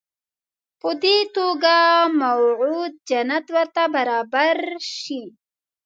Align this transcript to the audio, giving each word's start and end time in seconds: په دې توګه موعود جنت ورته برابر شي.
په 0.79 0.89
دې 1.03 1.17
توګه 1.37 1.75
موعود 2.21 2.93
جنت 3.09 3.45
ورته 3.55 3.83
برابر 3.95 4.57
شي. 4.97 5.23